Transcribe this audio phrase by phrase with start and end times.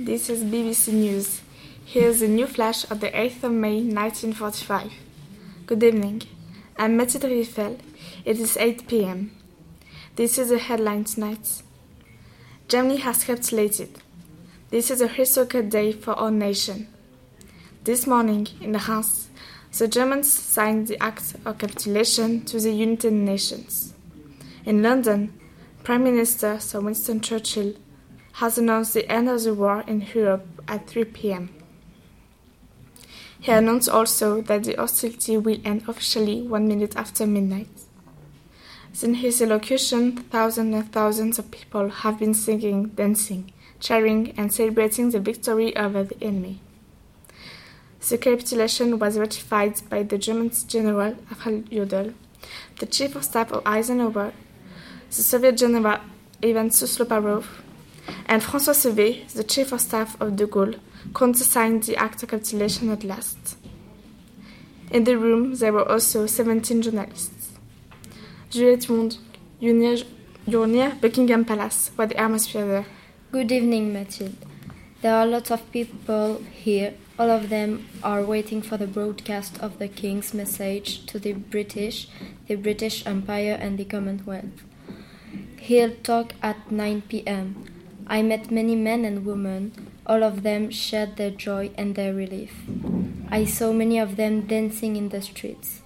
[0.00, 1.40] This is BBC News.
[1.84, 4.92] Here's a new flash of the 8th of May 1945.
[5.66, 6.22] Good evening.
[6.76, 7.80] I'm Mathilde Rieffel.
[8.24, 9.32] It is 8 pm.
[10.14, 11.64] This is the headline tonight.
[12.68, 13.98] Germany has capitulated.
[14.70, 16.86] This is a historical day for our nation.
[17.82, 19.30] This morning in Reims,
[19.76, 23.94] the Germans signed the Act of Capitulation to the United Nations.
[24.64, 25.32] In London,
[25.82, 27.74] Prime Minister Sir Winston Churchill
[28.38, 31.50] has announced the end of the war in Europe at 3 pm.
[33.40, 37.68] He announced also that the hostility will end officially one minute after midnight.
[38.92, 45.10] Since his elocution, thousands and thousands of people have been singing, dancing, cheering, and celebrating
[45.10, 46.60] the victory over the enemy.
[48.08, 52.14] The capitulation was ratified by the German General Alfred Jodl,
[52.78, 54.32] the Chief of Staff of Eisenhower,
[55.10, 55.98] the Soviet General
[56.40, 57.46] Ivan Susloparov,
[58.28, 60.78] and François Sauvé, the Chief of Staff of de Gaulle,
[61.14, 63.56] countersigned the act of capitulation at last.
[64.90, 67.58] In the room there were also 17 journalists.
[68.50, 69.18] Juliette Mond,
[69.60, 69.96] you're near,
[70.46, 71.90] you're near Buckingham Palace.
[71.96, 72.86] What the atmosphere there?
[73.32, 74.36] Good evening, Mathilde.
[75.00, 76.94] There are lots of people here.
[77.18, 82.08] All of them are waiting for the broadcast of the King's message to the British,
[82.46, 84.64] the British Empire, and the Commonwealth.
[85.58, 87.77] He'll talk at 9 p.m.
[88.10, 89.72] I met many men and women.
[90.06, 92.54] All of them shared their joy and their relief.
[93.30, 95.82] I saw many of them dancing in the streets.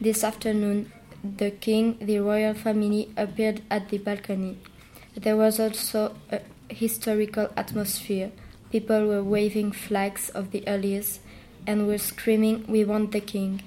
[0.00, 0.90] This afternoon,
[1.22, 4.58] the king, the royal family appeared at the balcony.
[5.14, 8.32] There was also a historical atmosphere.
[8.72, 11.20] People were waving flags of the Allies
[11.64, 13.62] and were screaming, We want the king.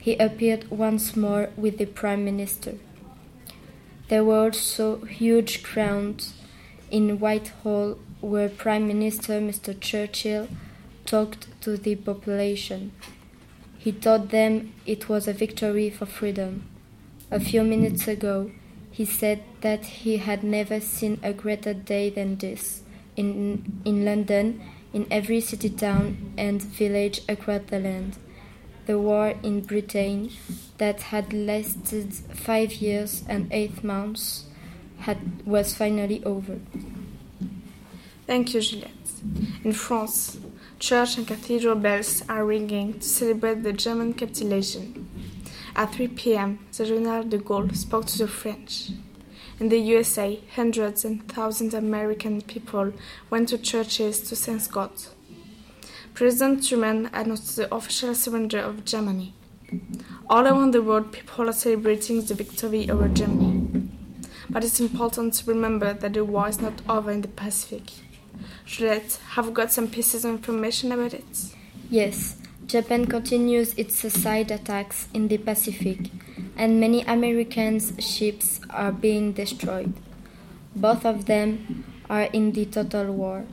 [0.00, 2.74] He appeared once more with the prime minister.
[4.08, 6.34] There were also huge crowds
[6.90, 9.78] in Whitehall where Prime Minister Mr.
[9.78, 10.48] Churchill
[11.04, 12.92] talked to the population.
[13.78, 16.68] He told them it was a victory for freedom.
[17.30, 18.50] A few minutes ago,
[18.90, 22.82] he said that he had never seen a greater day than this
[23.16, 24.60] in, in London,
[24.92, 28.16] in every city, town, and village across the land.
[28.86, 30.30] The war in Britain,
[30.78, 34.44] that had lasted five years and eight months,
[35.00, 36.58] had, was finally over.
[38.26, 38.90] Thank you, Juliette.
[39.64, 40.38] In France,
[40.78, 45.08] church and cathedral bells are ringing to celebrate the German capitulation.
[45.74, 48.90] At 3 p.m., the General de Gaulle spoke to the French.
[49.60, 52.92] In the USA, hundreds and thousands of American people
[53.30, 54.90] went to churches to thank God.
[56.14, 59.34] President Truman announced the official surrender of Germany.
[60.28, 63.47] All around the world, people are celebrating the victory over Germany.
[64.50, 67.90] But it's important to remember that the war is not over in the Pacific.
[68.64, 71.54] Juliette, have you got some pieces of information about it?
[71.90, 72.36] Yes,
[72.66, 76.10] Japan continues its suicide attacks in the Pacific,
[76.56, 79.92] and many American ships are being destroyed.
[80.76, 83.46] Both of them are in the total war.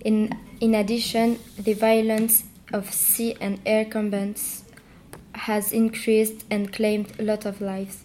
[0.00, 4.64] In, in addition, the violence of sea and air combats
[5.32, 8.04] has increased and claimed a lot of lives.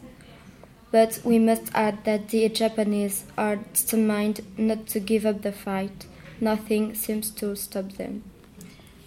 [0.96, 6.06] But we must add that the Japanese are determined not to give up the fight.
[6.40, 8.24] Nothing seems to stop them.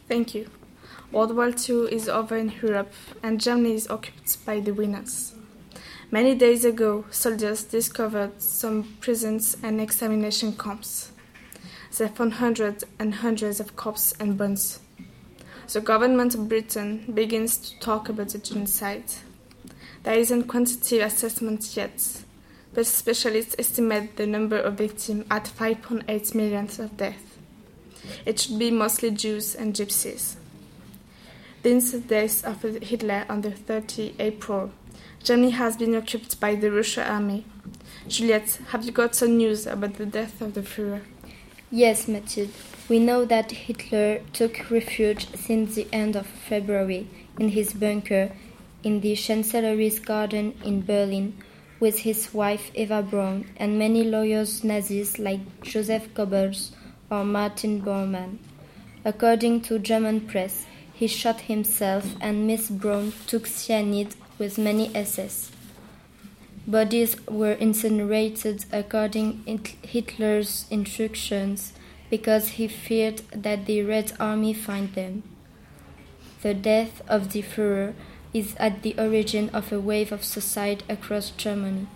[0.06, 0.50] Thank you.
[1.10, 5.34] World War II is over in Europe and Germany is occupied by the winners.
[6.10, 11.12] Many days ago, soldiers discovered some prisons and examination camps.
[11.97, 14.81] They found hundreds and hundreds of corpses and bones.
[15.72, 19.05] The government of Britain begins to talk about the genocide.
[20.08, 22.22] There isn't quantitative assessment yet,
[22.72, 27.36] but specialists estimate the number of victims at 5.8 million of deaths.
[28.24, 30.36] It should be mostly Jews and Gypsies.
[31.62, 34.70] Since the death of Hitler on the 30 April,
[35.22, 37.44] Germany has been occupied by the Russian army.
[38.08, 41.02] Juliette, have you got some news about the death of the Führer?
[41.70, 42.54] Yes, Mathilde.
[42.88, 47.08] We know that Hitler took refuge since the end of February
[47.38, 48.32] in his bunker
[48.82, 51.36] in the Chancellery's garden in Berlin
[51.80, 56.70] with his wife Eva Braun and many lawyers Nazis like Joseph Goebbels
[57.10, 58.38] or Martin Bormann.
[59.04, 65.52] According to German press, he shot himself and Miss Braun took cyanide with many SS.
[66.66, 69.42] Bodies were incinerated according
[69.82, 71.72] Hitler's instructions
[72.10, 75.22] because he feared that the Red Army find them.
[76.42, 77.94] The death of the Führer
[78.38, 81.87] is at the origin of a wave of suicide across Germany.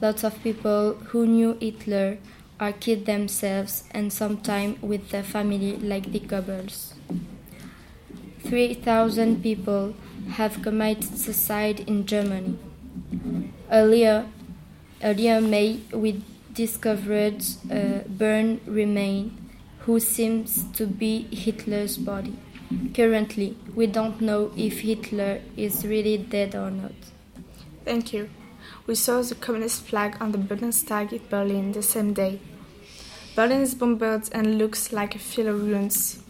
[0.00, 2.18] Lots of people who knew Hitler
[2.60, 6.94] are killed themselves and sometimes with their family, like the Goebbels.
[8.44, 9.94] 3,000 people
[10.32, 12.58] have committed suicide in Germany.
[13.70, 14.26] Earlier,
[15.02, 16.22] earlier May, we
[16.52, 19.36] discovered uh, a burned remain
[19.80, 22.36] who seems to be Hitler's body.
[22.94, 26.92] Currently, we don't know if Hitler is really dead or not.
[27.84, 28.30] Thank you.
[28.86, 32.40] We saw the communist flag on the Bundestag in Berlin the same day.
[33.34, 36.22] Berlin is bombarded and looks like a field of ruins.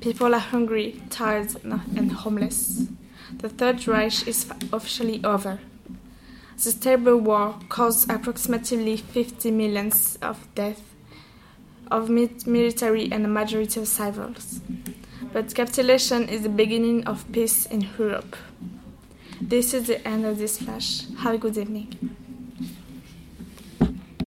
[0.00, 2.86] People are hungry, tired, and homeless.
[3.38, 5.60] The Third Reich is officially over.
[6.56, 10.80] This terrible war caused approximately 50 million of deaths
[11.90, 14.60] of military and a majority of civils.
[15.36, 18.36] But capitulation is the beginning of peace in Europe.
[19.38, 21.02] This is the end of this flash.
[21.18, 22.16] Have a good evening.